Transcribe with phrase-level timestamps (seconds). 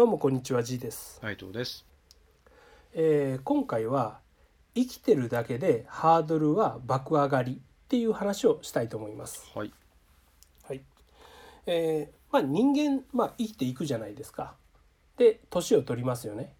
[0.00, 1.84] どうもこんにちは G です、内藤です。
[2.94, 4.20] えー今回は
[4.74, 9.44] 生きてるだけでハードルは爆上がりっていう話をしたいと思います。
[9.54, 9.70] はい。
[10.62, 10.80] はい。
[11.66, 14.54] えーまあ人間まあ生きていくじゃないですか。
[15.18, 16.54] で年を取りますよね。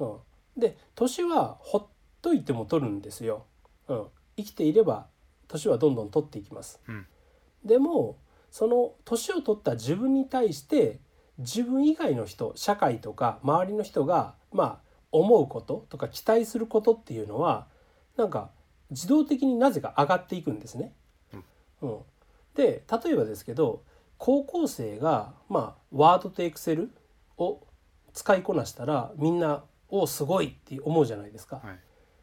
[0.00, 0.16] うん。
[0.56, 1.86] で年はほっ
[2.20, 3.44] といても取るんですよ。
[3.86, 4.06] うん。
[4.36, 5.06] 生きていれば
[5.46, 6.80] 年はどんどん取っていきます。
[6.88, 7.06] うん。
[7.64, 8.16] でも
[8.50, 10.98] その年を取った自分に対して
[11.40, 14.78] 自分以外の人社会とか周りの人がまあ
[15.12, 17.66] 思うこととか期待することっていうのは
[18.16, 18.50] なんか
[18.90, 20.92] 自動的になぜか上がっていくんですね。
[21.82, 21.98] うん、
[22.54, 23.82] で例えばですけど
[24.18, 26.92] 高校生がまあワードとエクセル
[27.38, 27.60] を
[28.12, 31.56] 使いこなしたらみんな「おすごい!」って思うじゃないですか。
[31.56, 31.80] はい。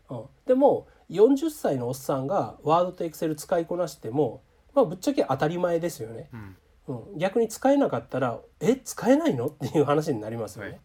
[0.09, 6.29] うん、でも40歳のおっさんがワードとエクセル使いこなしても、まあ、ぶっちゃけ当たり前ですよね。
[6.33, 6.55] うん。
[6.87, 10.81] うん、逆に使えなかったら「え使えないの?」っていう話になりますよね。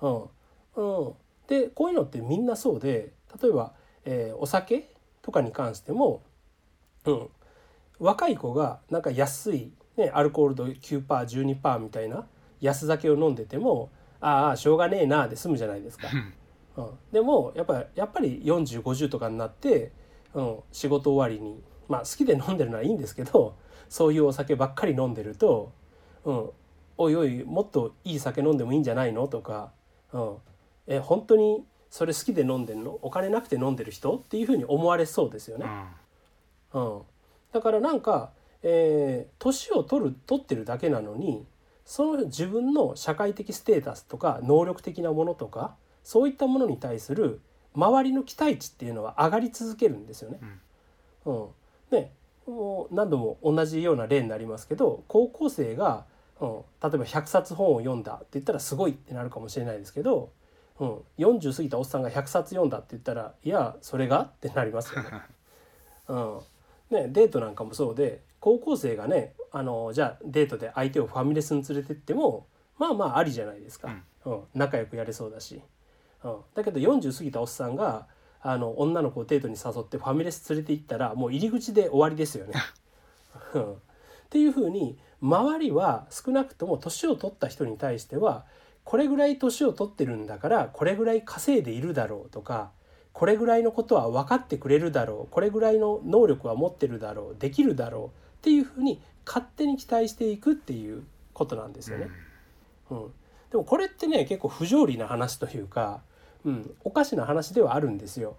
[0.00, 0.22] うん。
[0.76, 1.14] うん、
[1.48, 4.90] でこういうのってみんなそうで例えば、えーお酒
[5.22, 6.22] とかに関しても、
[7.06, 7.28] うん、
[7.98, 12.26] 若い子がなんか安い、ね、アルコール度 9%12% みたいな
[12.60, 16.08] 安酒を飲んでても「ああしょうがねえな」で済むじゃないですか。
[16.76, 19.92] うん、でもやっぱやっぱり4050とかになって、
[20.34, 23.54] うん、仕事終わりにまあ好きで飲んでるのはいいんですけど
[23.88, 25.72] そういうお酒ばっかり飲んでると
[26.24, 26.50] 「うん、
[26.98, 29.72] おいおいもっといい酒飲んでもいいんじゃないの?」とか
[30.12, 30.36] 「うん、
[30.86, 32.98] え本当にそれ好きで飲んでんの？
[33.02, 35.66] お金なくて飲んでる人?」っていうふうに思われそうですよね。
[36.72, 37.02] うん、
[37.52, 41.46] だからなんか、えー年を取る取ってるだけなのに
[41.84, 47.40] その自分の社会的ステータスとか能力的なものとかそういったものに対する
[47.74, 50.40] 周りの期待値っていうのは上がり続けるんですよね。
[51.26, 51.46] うん
[51.90, 52.12] ね
[52.46, 56.04] もう何度も同じような例になりますけど高校生が、
[56.40, 60.30] うん、例えば100冊本を読んだって言ったらすごいってなるかもしれないですけど、
[60.78, 65.08] うん、40過ぎたおっさんが100冊読んだって言ったらいやそれがってなりますよね。
[66.08, 66.40] うん。
[66.90, 72.46] ね、デートなんかもそうで高校生がねあのじゃあデートで相手をファミレスに連れてっても
[72.78, 74.42] まあまあありじゃないですか、うん。
[74.54, 75.62] 仲良くやれそうだし、
[76.22, 78.06] うん、だけど40過ぎたおっさんが
[78.46, 82.52] あの女の子をデートに誘ってファミレス連れて行ったらもう入り口で終わりですよね。
[83.54, 83.76] うんっ
[84.28, 88.44] ていうふうに周りは少なくとも年を取った人に対しては
[88.82, 92.70] これぐらい年を取ってるんだからこれぐらい稼いでいるだろうとか
[93.12, 102.08] これぐらいのことは分かってくれるだろうこれぐらいの能力は持ってるだろうできるだろうっていうふうに勝手に期待していくっていうことなんですよね。
[102.90, 103.12] うん、
[103.50, 106.02] でもこれってね結構不条理な話というか、
[106.44, 108.36] うん、おかしな話ではあるんですよ。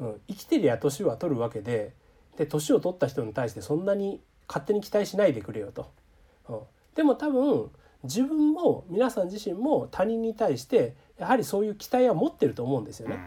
[0.00, 1.94] うん、生きてりゃ年は取るわけで
[2.36, 5.90] で年を取った人に対してそんなに勝手に期待しないでくれよと。
[6.48, 6.60] うん、
[6.94, 7.70] でも多分
[8.04, 13.18] 自分も皆さん自身も他人に対してやはりそういう期待は持ってると思うんですよね。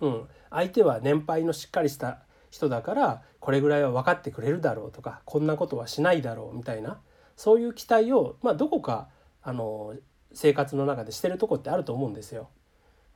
[0.00, 2.20] うん、相手は年配のしっかりした
[2.50, 7.00] 人だからこれぐらいは分かってくれるだろうとかこんなことはしないだろうみたいな
[7.36, 9.08] そういう期待を、まあ、どこか
[9.42, 9.94] あの
[10.32, 12.48] 生活の中でしてるとこってあると思うんですよ。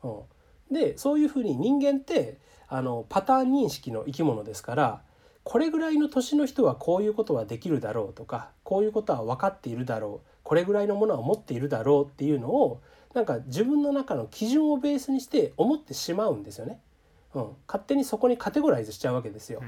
[0.05, 2.39] うん、でそういうふうに人間って
[2.69, 5.03] あのパターン認識の生き物ですから
[5.43, 12.81] これぐらいの年の人はこういうことはできるだろうとかこういうことは分かっているだろうこれぐらいのものは持っているだろうっていうのを
[13.15, 16.81] なんか自分の中の基準をベースにして思ってしまうんですよね。
[17.35, 19.63] うん、勝手にそこにカテゴライズしちゃうわけですよ。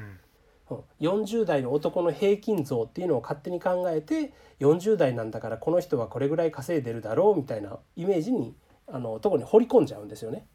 [0.70, 8.54] うん、40代の男の平均像っていうのを勝手に考えて40代なんだからこの人はこれぐらい稼いでるだろうみたいなイメージに
[8.88, 10.46] あのとこに掘り込んじゃうんですよね。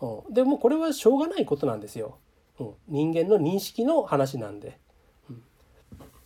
[0.00, 2.18] うん、でもこれはしょうがないことなんですよ。
[2.58, 4.78] うん、人間の認識の話なんで。
[5.30, 5.42] うん、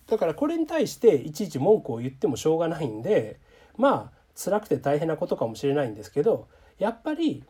[0.06, 3.41] だからこれに対していちいち文句を言ってもしょうがないんで
[3.76, 6.48] まあ辛くて大変なことかもしれないんですけど
[6.78, 7.44] やっぱり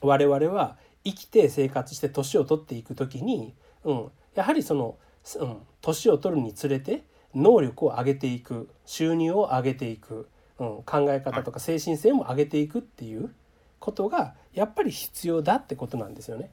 [0.00, 3.54] 我々は生きて生活して年を取っていく時に、
[3.84, 4.96] うん、やはりその、
[5.38, 10.28] うん、年を取るにつれて能力を上げていく収入を上げていく、
[10.60, 13.34] うん、考え方とか精神性も上げていくっていう
[13.80, 16.50] ことがやっぱり必要だってことなんですよね。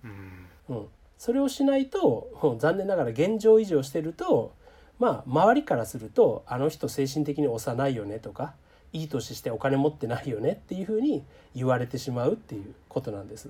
[0.70, 0.88] うん、
[1.18, 4.54] それをしないと、うん残念ながら現状維持をしてると
[4.98, 8.54] まあ周りからするとあの人精神的に幼いよねとか
[8.94, 11.24] いい年してお金持ってないよねっていうふうに
[11.54, 13.50] 言われてしまうっていうことなんです。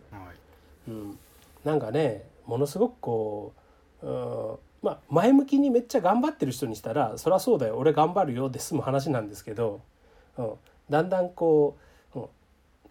[0.88, 1.18] うん、
[1.63, 3.54] なんかねものすごくこ
[4.01, 9.81] う、うん、まあ前向きにめっちゃ頑張ってる人にしたらそりゃそうだよ俺頑張るよで済む話なんですけど、
[10.38, 10.54] うん、
[10.89, 11.78] だんだんこ
[12.16, 12.25] う、うん、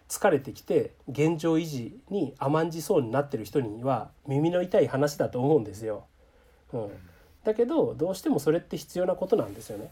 [0.09, 6.05] 疲れてきて現状維持に甘んじそうになってる人には耳の痛い話だと思うんですよ。
[6.73, 6.89] うん、
[7.43, 9.91] だけどどうしてもそれって必要なことなんですよね。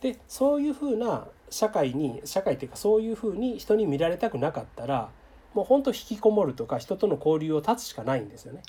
[0.00, 5.10] でそういうふうな社会に社会っていうかそういうふうに人に見られたくなかったら
[5.54, 8.62] もうほんと引きこもるとか人との交流を断つしかないんですよね。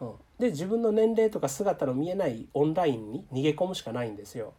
[0.00, 4.54] うん、で自分の年齢とか姿の見えないオンラインに逃げ込むしかないんですよ。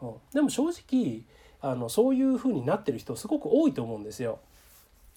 [0.00, 1.22] うん、でも正直
[1.62, 4.40] あのそういうふうになってる人すごく多いと思うんですよ。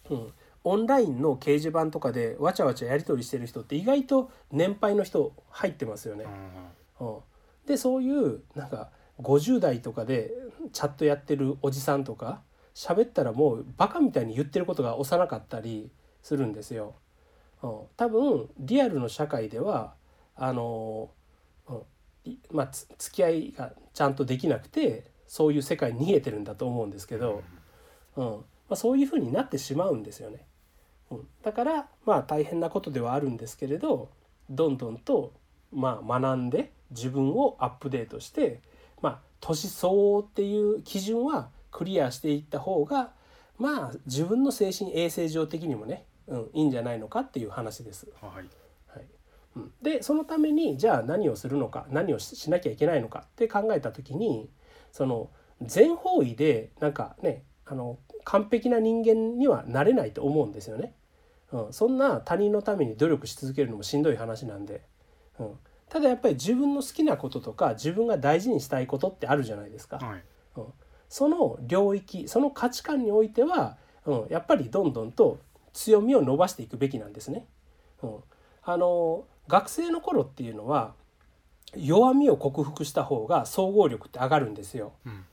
[0.10, 0.34] うん、
[0.64, 6.26] オンラインの掲示板とかでわちゃわちゃやり取りしてる人って意外と年配の人入ってますよね。
[7.00, 7.18] うん、
[7.66, 10.32] でそういうなんか50代とかで
[10.72, 12.42] チャットやってるおじさんとか
[12.76, 15.90] 喋ったらもうバカみたいに言ってることが幼かったり
[16.22, 16.94] するんですよ。
[17.64, 19.96] うん、多分リアルの社会では
[20.36, 21.10] あの、
[21.68, 27.44] うん、まあ付き合いがちゃんとできなくてそういう世界に逃げてるんだと思うんですけど、
[28.16, 28.26] うん。
[28.68, 30.46] まあ、そういうふうになってしまうんですよね。
[31.12, 34.10] うん、だからまあ大変なことではあるんですけれど
[34.50, 35.34] どんどんと
[35.72, 38.62] まあ学んで自分をアップデートして
[39.02, 43.12] まあ年相応っていう基準はクリアしていった方が
[43.60, 48.08] まあ自分の精神衛生上的にもね、うん、いいんじゃないのかっていう話です。
[48.22, 48.36] はい、
[48.98, 49.06] はい。
[49.58, 54.50] うん、でそのためにじゃあ何をするのか何をしなきゃいけないのかって考えた時に
[54.96, 55.30] その
[55.62, 60.94] 全方位でなんかねあの完璧な人間にはなれないと思うんですよね。
[61.52, 64.86] うん、そんな他人のために努力し続けるのもしんどい話なんで、
[65.38, 65.60] うん、
[65.90, 69.98] ただやっぱり自分の好きなこととか自分が大事にしたいことってあるじゃないですか。
[69.98, 70.24] はい、
[70.56, 70.66] うん、
[71.10, 73.76] その領域その価値観においては、
[74.06, 75.40] うん、やっぱりどんどんと
[75.74, 77.46] 強みを伸ばしていくべきなんですね。
[78.02, 78.16] うん、
[78.64, 80.94] あの学生の頃っていうのは
[81.76, 84.94] 弱みを克服した方が総合力って上がるんですよ。
[85.06, 85.26] うん、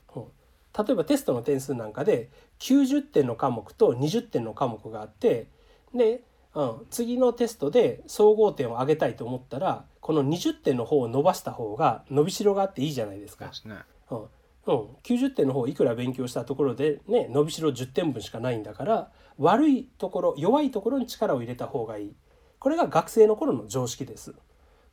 [0.77, 5.47] 例えばテストの点数なんかで90点の科目と20点の科目があって
[5.93, 6.23] で、
[6.55, 13.47] うん、次のテストで総合点を上げたいと思ったらこの20点の方を伸ばした方が伸びしろがあっていいじゃないですか。
[13.47, 13.75] ですね。
[14.09, 14.17] うん。
[14.65, 22.15] うん、90点の方いくら勉強したところで、ね、伸びしろ10点分しかないんだから悪いところ弱いところに力を入れた方がいい。
[22.59, 24.33] これが学生の頃の常識です。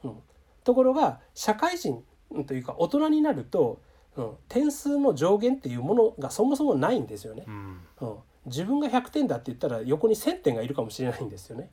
[0.02, 0.16] うん、
[0.64, 2.04] ところが社会人
[2.46, 3.80] というか大人になると、
[4.16, 7.44] うん、点数の上限っていうものがそもそもないんですよね。
[7.46, 8.16] うん、うん、
[8.46, 11.70] 自分が100点だって言ったら横に1,000点がいるかもしれないんですよね。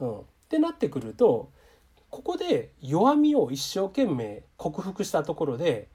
[0.00, 1.50] うん、ってなってくると
[2.10, 5.88] ここで弱みを一生懸命克服したところで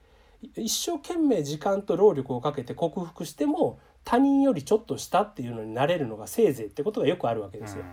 [0.56, 7.84] 一生懸命時間と労力をかけて克服しても他人よりちょっと下っていうのになれるのがせいぜいってことがよくあるわけですよ。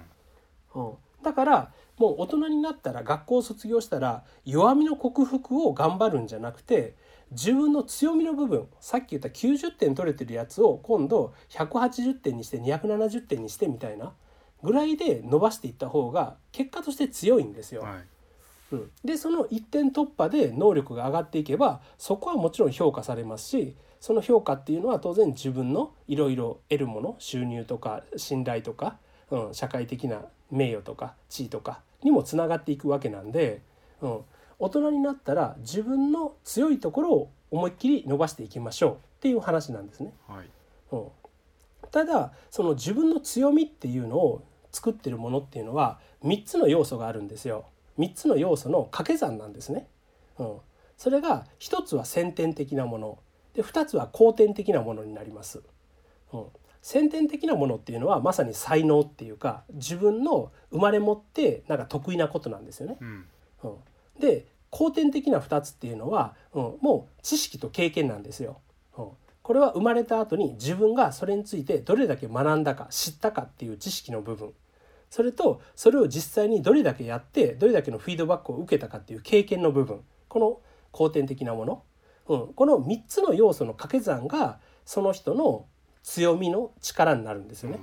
[0.75, 0.93] うん、
[1.23, 6.95] だからもう大人になったら学校を卒業したら弱みの克服を頑張るんじゃなくて
[7.31, 14.13] 自分の強みの部分さっき言った90点取れてるやつを今度180点にして270点にしてみたいな
[14.63, 17.81] ぐらいで伸ばしていった方が結果として強いんですよ。
[17.81, 18.03] はい
[18.71, 28.97] うん、でその一点突破で能力が上がっていけばそこはもちろん評価されますしその評価っていうのは当然自分のいろいろ得るもの収入とか信頼とか、
[29.29, 33.61] うん、社会的な名誉とか地位とかにもつながっていくわけなんで、
[34.01, 34.19] うん、
[34.59, 40.13] 大人になったら自分の強いところを思いっきり伸ばしていきましょうっていう話なんですね。
[40.27, 40.49] はい
[40.91, 41.07] うん、
[41.91, 47.65] ただその自分の強みっていうのを作ってるものっていうのは3つの要素があるんですよ。
[47.99, 49.87] 3つの要素の掛け算なんですね。
[50.39, 50.57] うん、
[50.97, 53.19] それが1つは先天的なもの
[53.53, 55.61] で2つは後天的なものになります。
[56.31, 56.45] うん、
[56.83, 62.97] 先天的なものっていうのはまさに才能っていうか自分の生まれ持ってなんか得意なことなんですよね。
[62.99, 63.25] うん。
[63.63, 63.75] うん、
[64.19, 68.59] で後天的な2つっていうのは、うん、もう知識と経験なんですよ。
[68.97, 69.07] うん、
[69.41, 74.51] これは生まれた後に自分がそれについてどれだけ学んだか知ったかっていう知識の部分。
[75.09, 80.01] それとそれを実際にどれだけやってどれだけのフィードバックを受けたかっていう経験の部分。
[80.27, 80.59] この
[80.91, 81.83] 後天的なもの、
[82.27, 85.65] うん、この3つの要素の掛け算がその人の
[86.03, 87.79] 強みの力になるんですよね。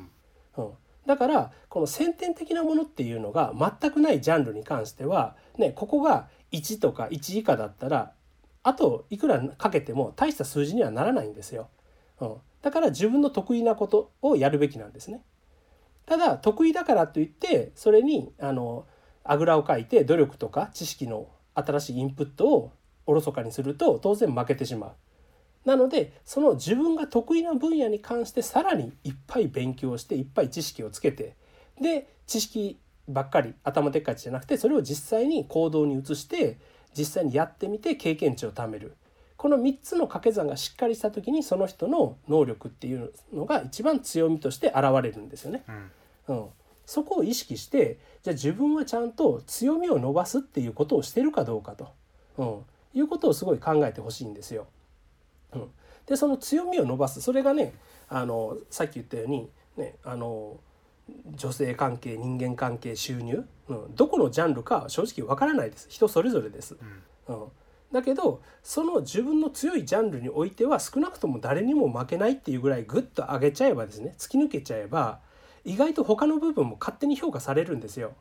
[0.56, 0.70] うん、
[1.06, 8.12] だからこの先天的なものっていうのが全くないジャンルに関しては、ね、ここが1とか1以下だったら
[8.62, 11.68] あといくらかけても大した数字にはならないんですよ。
[12.20, 15.22] うん、だから自分の得意なことをやるべきなんですね。
[16.06, 18.84] ただ得意だからといってそれにあの
[19.24, 22.72] あぐらをかいて努力とか知識の新しいインプットを
[23.06, 24.92] おろそかにすると当然負けてしまう。
[25.64, 31.36] なのでその自分が得意な分野に関してさらにいっぱい勉強していっぱい知識をつけて
[31.80, 36.58] で知識ばっかり頭でっかちじゃなくてそれを実際に行動に移して
[36.96, 38.96] 実際にやってみて経験値を貯める。
[39.36, 45.64] この3つの掛け算がしっかりした時にその人の能力っていうのが一番強みとして現れるんですよね。
[46.28, 46.36] うん。
[46.36, 46.46] うん、
[46.84, 51.88] そこを意識してじゃあ自分はちゃんと強みを伸ばすっていうことをしてるかどうかと、
[52.36, 54.66] うん、いうことをすごい考えてほしいんですよ。
[55.54, 55.70] うん、
[56.06, 57.20] でその強みを伸ばす。
[57.20, 57.74] それがね
[58.08, 60.58] あのさっき言ったように、ね、あの
[61.34, 65.86] 女性関係人間関係収入、うん、どこのジャンルか正直わからないです。
[65.88, 66.76] 人それぞれです。
[67.28, 67.44] うん、
[67.92, 75.20] だけどその自分の強いジャンルにおいては少なくとも誰にも負けないっていうぐらいグッと上げちゃえばですね突き抜けちゃえば
[75.64, 78.12] 意外と他の部分も勝手に評価されるんですよ。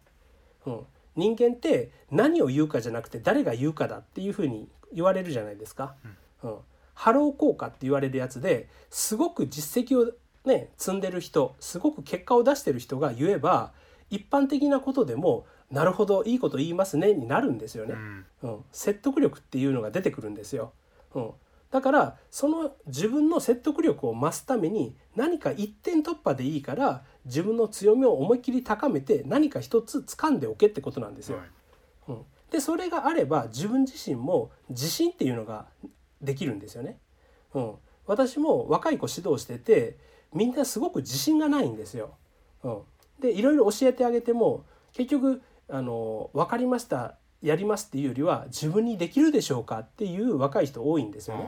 [0.65, 0.79] うん、
[1.15, 5.95] 人間って何を言うかじゃなくて誰が言うかだっていうふうに言われるじゃないですか。
[6.43, 6.55] うん、
[6.99, 10.11] ハロー効果って言われるやつですごく実績を
[10.43, 13.71] ね積んでる人すごく結果を出してる人が言えば
[14.09, 17.95] 一般的なことでもなるほどいいこと言いますねになるんですよね、
[18.43, 20.73] うん、説得力っていうのが出てくるんですよ、
[21.15, 21.31] うん、
[21.71, 31.37] だからその自分の説得力を増すために何か一点突破でいいから自分の強みを思いっきり高めて何か一つ掴んでおけってことなんですよ。
[31.37, 31.47] はい、
[32.09, 35.67] うん、でそれがあれば自分自身も自信っていうのが
[36.21, 36.97] できるんですよね。
[37.53, 37.73] うん、
[38.05, 39.97] 私も若い子指導してて
[40.33, 42.15] みんなすごく自信がないんですよ。
[42.63, 42.81] うん、
[43.19, 51.47] でいろいろ教えてあげても結局あの分かりましたやりますっていうよりは自分にできるでしょうかっていう若い人多いんですよね。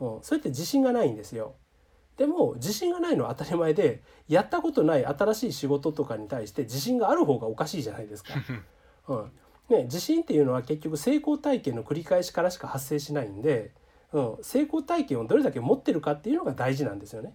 [0.00, 1.54] うん、それって自信がないんですよ。
[2.16, 8.34] でも自信がないのは当たり前でやったことない新しい仕事とかに対して自信がある方がおかしいじゃないですか。
[9.08, 9.32] うん
[9.68, 13.72] ね、自信っていうのは結局成功体験の繰り返しからしか発生しないんで、
[14.12, 17.34] うん、成功体験をどれだけ持ってるかっていうのが大事なんですよね。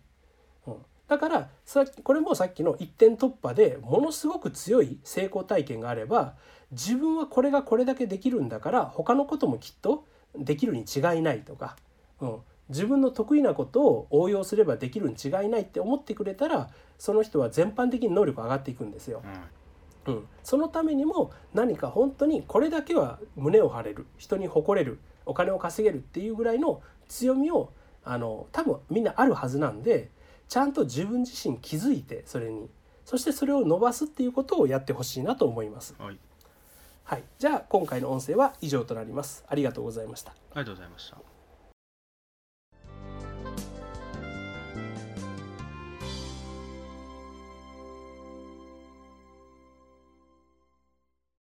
[0.67, 0.75] うん、
[1.07, 6.35] だからさこれもさっきの一点突破でものすごく強い成功体験があれば
[6.71, 10.05] 自分はこれがこれだけできるんだから他のこともきっと
[10.35, 11.77] できるに違いないとか、
[12.19, 12.37] うん、
[12.69, 16.69] 自分の得意なことを応用すればできるに違いないって思ってくれたら
[16.99, 19.23] その人は全般的に能力上がっていくんですよ。
[20.07, 27.71] うん、そのためにも何か本当にこれだけは胸を張れる人に誇れるお金を稼げるっていうぐらいの強みを
[28.03, 30.09] あの多分みんなあるはずなんで
[30.47, 32.69] ちゃんと自分自身気づいてそれに
[33.05, 35.95] そしてそれを伸ばすっていうことをやってほしいなと思います。
[35.97, 36.17] はい
[37.03, 39.45] はい、じゃあ今回の音声は以上となります。
[39.47, 40.31] ありがとうございました。
[40.31, 41.36] ありがとうございました。